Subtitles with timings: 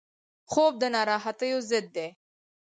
[0.51, 2.07] خوب د ناراحتیو ضد دی